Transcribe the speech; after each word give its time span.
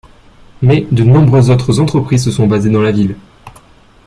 Mais 0.63 0.87
de 0.91 1.03
nombreuses 1.03 1.51
autres 1.51 1.79
entreprises 1.79 2.23
se 2.23 2.31
sont 2.31 2.47
basées 2.47 2.71
dans 2.71 2.81
la 2.81 2.91
ville. 2.91 3.15